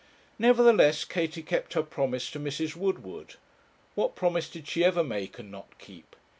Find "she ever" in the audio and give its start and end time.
4.67-5.03